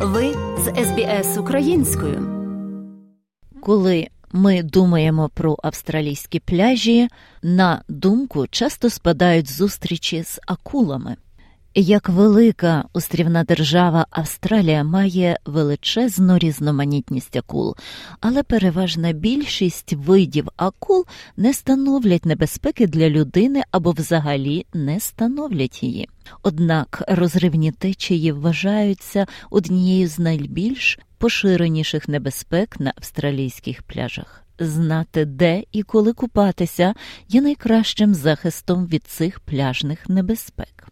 [0.00, 2.22] Ви з СБС українською.
[3.60, 7.08] Коли ми думаємо про австралійські пляжі,
[7.42, 11.16] на думку часто спадають зустрічі з акулами.
[11.80, 17.76] Як велика острівна держава Австралія має величезну різноманітність акул,
[18.20, 26.08] але переважна більшість видів акул не становлять небезпеки для людини або взагалі не становлять її.
[26.42, 34.44] Однак розривні течії вважаються однією з найбільш поширеніших небезпек на австралійських пляжах.
[34.58, 36.94] Знати, де і коли купатися,
[37.28, 40.88] є найкращим захистом від цих пляжних небезпек.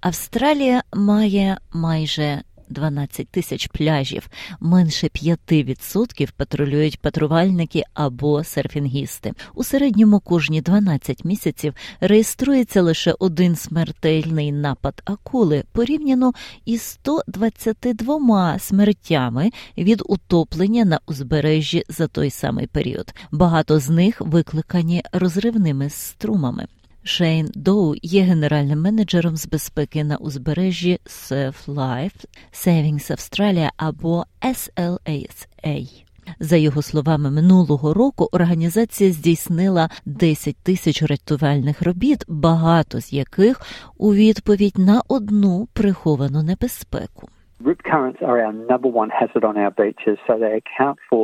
[0.00, 4.28] Австралія має майже 12 тисяч пляжів,
[4.60, 9.32] менше 5% патрулюють патрувальники або серфінгісти.
[9.54, 16.32] У середньому кожні 12 місяців реєструється лише один смертельний напад акули порівняно
[16.64, 23.14] із 122 смертями від утоплення на узбережжі за той самий період.
[23.30, 26.66] Багато з них викликані розривними струмами.
[27.08, 36.04] Шейн Доу є генеральним менеджером з безпеки на узбережжі Surf Life Savings Australia або SLASA.
[36.40, 43.60] За його словами, минулого року організація здійснила 10 тисяч рятувальних робіт, багато з яких
[43.98, 47.28] у відповідь на одну приховану небезпеку.
[47.64, 51.22] Rip currents are our number one hazard on our beaches, so they account for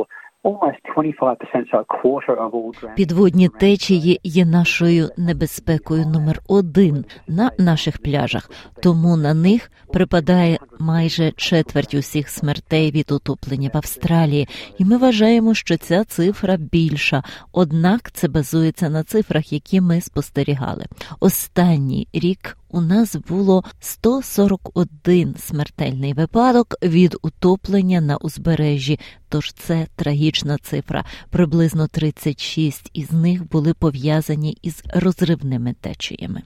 [2.95, 8.49] Підводні течії є нашою небезпекою номер один на наших пляжах,
[8.83, 15.53] тому на них припадає майже четверть усіх смертей від утоплення в Австралії, і ми вважаємо,
[15.53, 17.23] що ця цифра більша.
[17.51, 20.85] Однак це базується на цифрах, які ми спостерігали.
[21.19, 28.99] Останній рік у нас було 141 смертельний випадок від утоплення на узбережжі.
[29.29, 31.05] Тож це трагічна цифра.
[31.29, 36.41] Приблизно 36 із них були пов'язані із розривними течіями.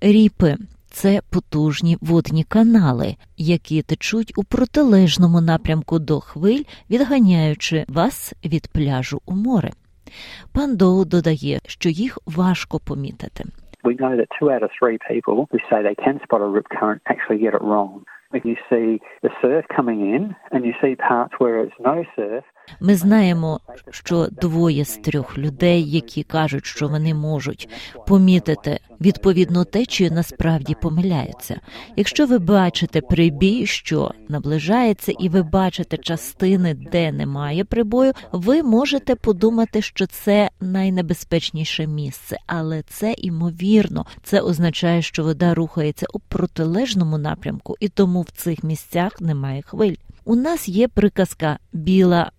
[0.00, 0.56] Ріпи
[0.90, 9.20] це потужні водні канали, які течуть у протилежному напрямку до хвиль, відганяючи вас від пляжу
[9.26, 9.72] у море.
[10.52, 13.44] Пан Доу додає, що їх важко помітити.
[13.84, 16.68] We know that two out of three people who say they can spot a rip
[16.70, 18.04] current actually get it wrong.
[18.32, 22.44] If you see the surf coming in and you see parts where it's no surf,
[22.80, 23.60] ми знаємо,
[23.90, 27.68] що двоє з трьох людей, які кажуть, що вони можуть
[28.06, 31.60] помітити відповідну течію, насправді помиляються.
[31.96, 39.14] Якщо ви бачите прибій, що наближається, і ви бачите частини, де немає прибою, ви можете
[39.14, 44.06] подумати, що це найнебезпечніше місце, але це імовірно.
[44.22, 49.94] Це означає, що вода рухається у протилежному напрямку, і тому в цих місцях немає хвиль.
[50.24, 52.30] У нас є приказка біла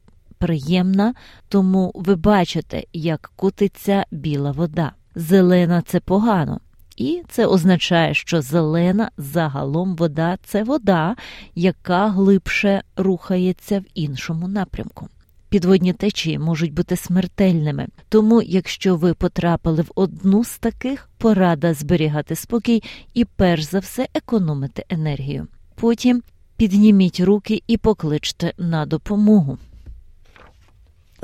[0.45, 1.13] приємна,
[1.49, 4.91] тому ви бачите, як кутиться біла вода.
[5.15, 6.59] Зелена це погано.
[6.97, 11.15] І це означає, що зелена загалом вода це вода,
[11.55, 15.07] яка глибше рухається в іншому напрямку.
[15.49, 22.35] Підводні течії можуть бути смертельними, тому, якщо ви потрапили в одну з таких, порада зберігати
[22.35, 22.83] спокій
[23.13, 25.47] і, перш за все, економити енергію.
[25.75, 26.23] Потім
[26.57, 29.57] підніміть руки і покличте на допомогу.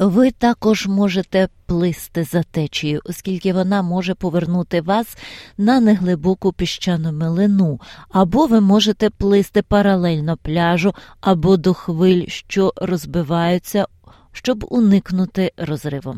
[0.01, 5.17] Ви також можете плисти за течією, оскільки вона може повернути вас
[5.57, 7.79] на неглибоку піщану милину,
[8.09, 13.85] або ви можете плисти паралельно пляжу або до хвиль, що розбиваються,
[14.31, 16.15] щоб уникнути розриву.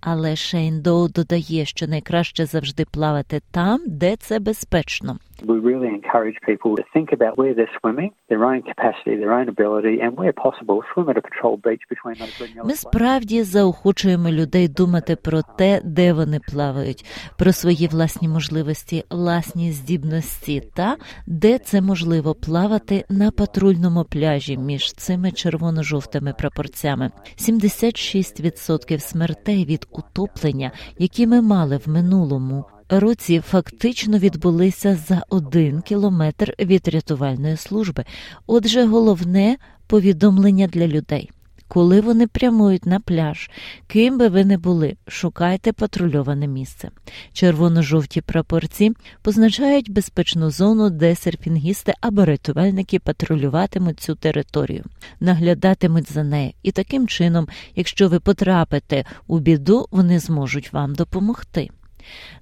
[0.00, 5.18] Але Шейн Доу додає, що найкраще завжди плавати там, де це безпечно.
[5.44, 9.48] We really encourage people to think about where they're swimming, their own capacity, their own
[9.48, 13.42] ability, and where possible, swim at a patrol beach between those green yellow Ми справді
[13.42, 17.04] заохочуємо людей думати про те, де вони плавають,
[17.38, 20.96] про свої власні можливості, власні здібності, та
[21.26, 27.10] де це можливо плавати на патрульному пляжі між цими червоно-жовтими прапорцями.
[27.38, 36.54] 76% смертей від утоплення, які ми мали в минулому році фактично відбулися за один кілометр
[36.58, 38.04] від рятувальної служби.
[38.46, 39.56] Отже, головне
[39.86, 41.30] повідомлення для людей.
[41.68, 43.50] Коли вони прямують на пляж,
[43.86, 46.90] ким би ви не були, шукайте патрульоване місце.
[47.32, 48.92] Червоно-жовті прапорці
[49.22, 54.84] позначають безпечну зону, де серфінгісти або рятувальники патрулюватимуть цю територію,
[55.20, 61.70] наглядатимуть за нею, і таким чином, якщо ви потрапите у біду, вони зможуть вам допомогти.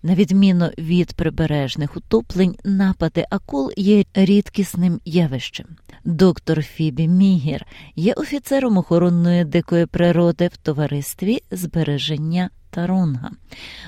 [0.02, 5.66] На відміну від прибережних утоплень, напади акул є рідкісним явищем.
[6.04, 7.66] Доктор Фібі Мігір
[7.96, 13.30] є офіцером охоронної дикої природи в товаристві збереження Тарунга.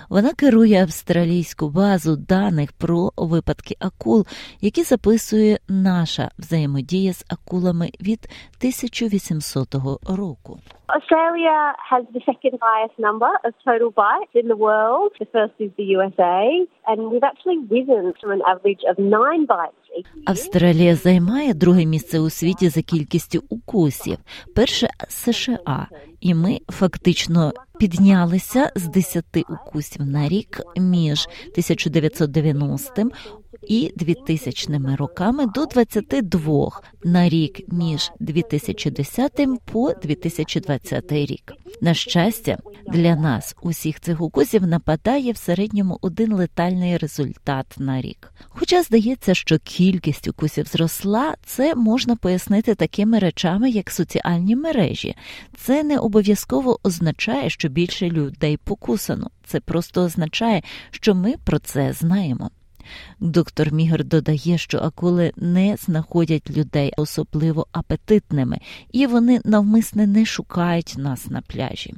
[0.08, 4.26] Вона керує австралійську базу даних про випадки акул,
[4.60, 8.28] які записує наша взаємодія з акулами від
[8.58, 9.74] 1800
[10.18, 10.58] року.
[10.96, 11.58] Australia
[11.92, 15.10] has the second highest number of total bites in the world.
[15.22, 16.42] The first is the USA,
[16.88, 19.85] and we've actually risen from an average of nine bites
[20.25, 24.19] Австралія займає друге місце у світі за кількістю укусів.
[24.54, 25.88] Перше США,
[26.20, 33.10] і ми фактично піднялися з 10 укусів на рік між 1990
[33.66, 36.70] і 2000 роками до 22
[37.04, 41.52] на рік між 2010 по 2020 рік.
[41.80, 48.32] На щастя, для нас усіх цих укусів нападає в середньому один летальний результат на рік.
[48.48, 55.14] Хоча здається, що кількість укусів зросла, це можна пояснити такими речами, як соціальні мережі.
[55.56, 59.30] Це не обов'язково означає, що більше людей покусано.
[59.46, 62.50] Це просто означає, що ми про це знаємо.
[63.20, 68.58] Доктор Мігр додає, що акули не знаходять людей особливо апетитними,
[68.92, 71.94] і вони навмисне не шукають нас на пляжі.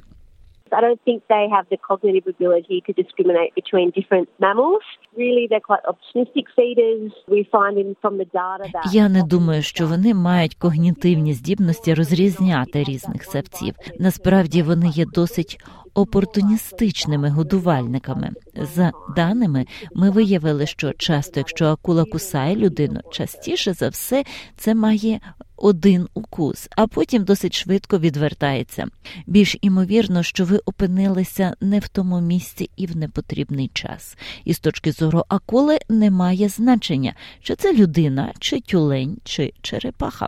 [0.71, 4.83] I don't think they have the cognitive ability to discriminate between different mammals.
[5.17, 7.11] Really, they're quite opportunistic feeders.
[7.27, 8.93] We find in from the data that...
[8.93, 13.73] Я не думаю, що вони мають когнітивні здібності розрізняти різних савців.
[13.99, 15.57] Насправді вони є досить
[15.93, 18.31] опортуністичними годувальниками.
[18.75, 19.65] За даними,
[19.95, 24.23] ми виявили, що часто, якщо акула кусає людину, частіше за все
[24.57, 25.19] це має
[25.57, 28.87] один укус, а потім досить швидко відвертається.
[29.27, 34.17] Більш імовірно, що ви опинилися не в тому місці і в непотрібний час.
[34.45, 40.27] І з точки зору акули немає значення, чи це людина, чи тюлень, чи черепаха.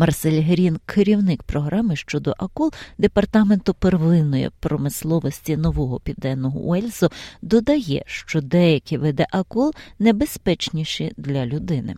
[0.00, 7.08] Марсель Грін, керівник програми щодо акул департаменту первинної промисловості нового південного Уельсу,
[7.42, 11.94] додає, що деякі види акул небезпечніші для людини.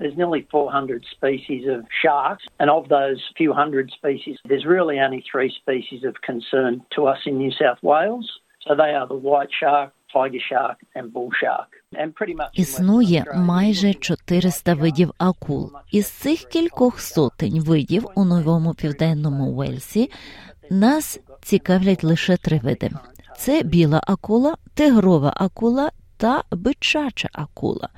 [0.00, 5.22] There's nearly 400 species of sharks, and of those few hundred species, there's really only
[5.32, 8.26] three species of concern to us in New South Wales.
[8.64, 11.70] So they are the white shark, tiger shark and bull shark.
[12.52, 15.72] Існує майже 400 видів акул.
[15.90, 20.10] Із цих кількох сотень видів у новому південному Уельсі
[20.70, 22.90] нас цікавлять лише три види:
[23.38, 27.88] це біла акула, тигрова акула та бичача акула.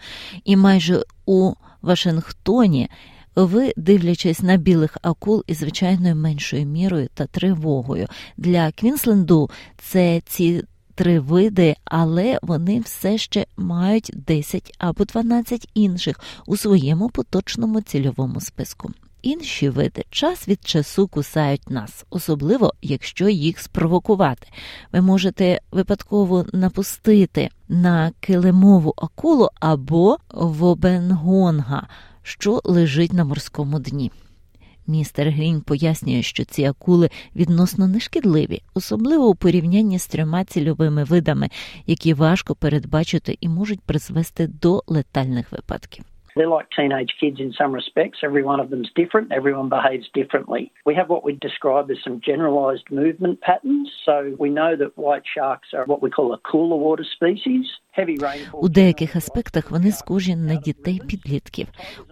[0.44, 1.52] І майже у
[1.82, 2.90] Вашингтоні.
[3.36, 8.06] Ви, дивлячись на білих акул із звичайною меншою мірою та тривогою
[8.36, 16.20] для Квінсленду, це ці три види, але вони все ще мають 10 або 12 інших
[16.46, 18.90] у своєму поточному цільовому списку.
[19.22, 24.48] Інші види час від часу кусають нас, особливо якщо їх спровокувати.
[24.92, 31.88] Ви можете випадково напустити на килимову акулу або вобенгонга,
[32.22, 34.10] що лежить на морському дні.
[34.86, 41.48] Містер Грін пояснює, що ці акули відносно нешкідливі, особливо у порівнянні з трьома цільовими видами,
[41.86, 46.04] які важко передбачити і можуть призвести до летальних випадків.
[46.36, 48.18] They're like teenage kids in some respects.
[48.22, 49.32] Every one of them's different.
[49.32, 50.72] Everyone behaves differently.
[50.86, 53.90] We have what we describe as some generalized movement patterns.
[54.06, 57.66] So we know that white sharks are what we call a cooler water species.
[58.52, 61.66] У деяких аспектах вони схожі на дітей підлітків.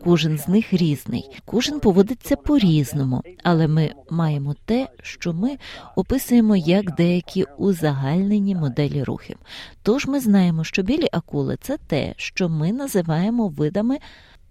[0.05, 5.57] Кожен з них різний, кожен поводиться по-різному, але ми маємо те, що ми
[5.97, 9.37] описуємо як деякі узагальнені моделі рухів.
[9.83, 13.99] Тож ми знаємо, що білі акули це те, що ми називаємо видами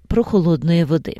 [0.10, 1.18] прохолодної води.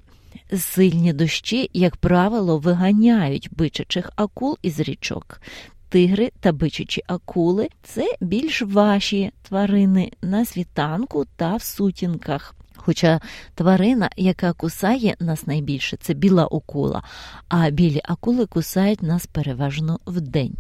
[0.58, 5.42] Сильні дощі, як правило, виганяють бичачих акул із річок
[5.90, 12.56] тигри та бичачі акули це більш ваші тварини на світанку та в сутінках.
[12.76, 13.20] Хоча
[13.56, 17.04] тварина, яка кусає нас найбільше, це біла акула,
[17.48, 20.56] а білі акули кусають нас переважно вдень.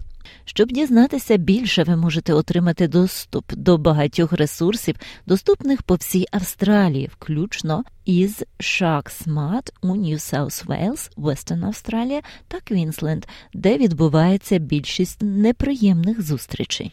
[0.45, 4.95] Щоб дізнатися більше, ви можете отримати доступ до багатьох ресурсів,
[5.25, 13.25] доступних по всій Австралії, включно із SharkSmart у New South Wales, Western Australia та Квінсленд,
[13.53, 16.91] де відбувається більшість неприємних зустрічей.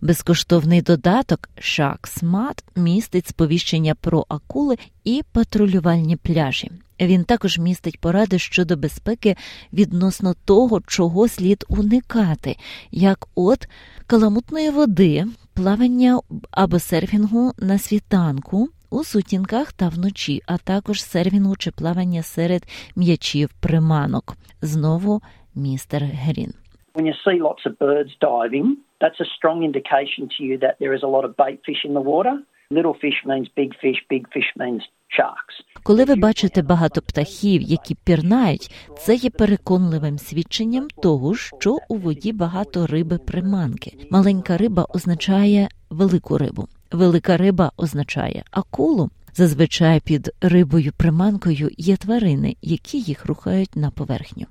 [0.00, 6.70] Безкоштовний додаток SharkSmart містить сповіщення про акули і патрулювальні пляжі.
[7.00, 9.36] Він також містить поради щодо безпеки
[9.72, 12.56] відносно того, чого слід уникати,
[12.90, 13.68] як от
[14.06, 15.24] каламутної води,
[15.54, 18.68] плавання або серфінгу на світанку.
[18.90, 22.62] У сутінках та вночі, а також сервінгу чи плавання серед
[22.96, 24.36] м'ячів приманок.
[24.62, 25.22] Знову
[25.54, 26.52] містер Грін.
[26.94, 28.68] When you see lots of birds diving,
[29.00, 31.92] that's a strong indication to you that there is a lot of bait fish in
[31.98, 32.34] the water.
[32.70, 34.82] Little fish means big fish, big fish means
[35.18, 35.54] sharks.
[35.82, 42.32] Коли ви бачите багато птахів, які пірнають, це є переконливим свідченням того, що у воді
[42.32, 43.92] багато риби приманки.
[44.10, 46.68] Маленька риба означає велику рибу.
[46.92, 49.10] Велика риба означає акулу.
[49.34, 54.46] Зазвичай під рибою приманкою є тварини, які їх рухають на поверхню.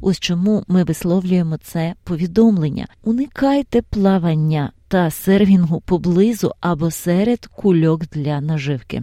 [0.00, 8.40] Ось чому ми висловлюємо це повідомлення: уникайте плавання та сервінгу поблизу або серед кульок для
[8.40, 9.02] наживки.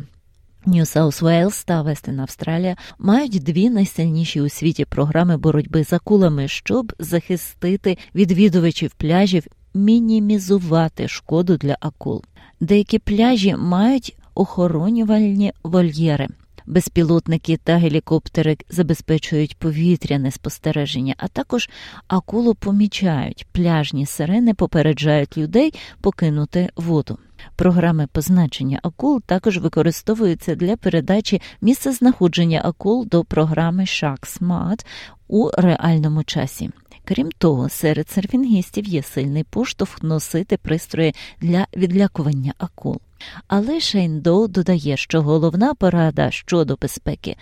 [0.66, 6.48] Нью Саус Уейлс та Вестин Австралія мають дві найсильніші у світі програми боротьби з акулами,
[6.48, 9.44] щоб захистити відвідувачів пляжів,
[9.74, 12.24] мінімізувати шкоду для акул.
[12.60, 16.28] Деякі пляжі мають охоронювальні вольєри.
[16.66, 21.70] Безпілотники та гелікоптери забезпечують повітряне спостереження, а також
[22.08, 23.48] акулу помічають.
[23.52, 27.18] Пляжні сирени попереджають людей покинути воду.
[27.56, 34.86] Програми позначення акул також використовуються для передачі місцезнаходження акул до програми Smart
[35.28, 36.70] у реальному часі.
[37.06, 43.02] Крім того, серед серфінгістів є сильний поштовх носити пристрої для відлякування акул.
[43.48, 47.36] Але Шейн Доу додає, що головна порада щодо безпеки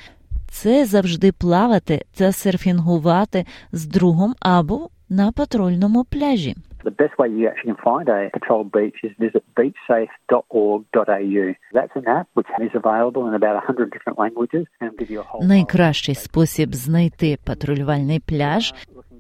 [0.52, 6.56] це завжди плавати та серфінгувати з другом або на патрульному пляжі.
[6.84, 11.46] The best way you actually can find a patrol beach is visit beachsafe.org.au.
[11.78, 15.24] That's an app which is available in about 100 different languages and give you a
[15.24, 18.74] whole Найкращий спосіб знайти патрулювальний пляж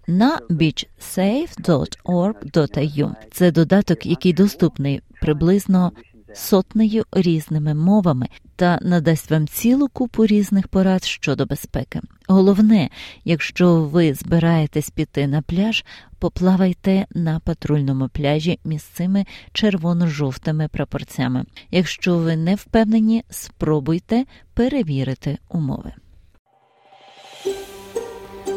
[0.07, 3.15] на beachsafe.org.au.
[3.31, 5.91] Це додаток, який доступний приблизно
[6.33, 12.01] сотнею різними мовами та надасть вам цілу купу різних порад щодо безпеки.
[12.27, 12.89] Головне,
[13.25, 15.85] якщо ви збираєтесь піти на пляж,
[16.19, 21.45] поплавайте на патрульному пляжі місцими червоно-жовтими прапорцями.
[21.71, 25.91] Якщо ви не впевнені, спробуйте перевірити умови.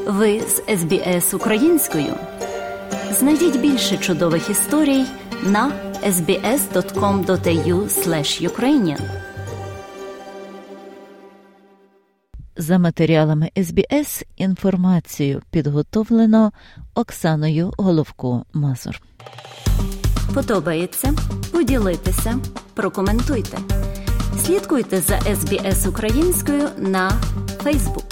[0.06, 2.14] Ви з СБС українською.
[3.12, 5.04] Знайдіть більше чудових історій
[5.46, 7.88] на sbs.com.au
[8.48, 9.00] ukrainian
[12.56, 16.52] За матеріалами СБС інформацію підготовлено
[16.94, 19.02] Оксаною Головко Мазур.
[20.34, 21.14] Подобається?
[21.52, 22.38] Поділитися,
[22.74, 23.58] прокоментуйте.
[24.44, 27.12] Слідкуйте за СБС українською на
[27.64, 28.11] Facebook.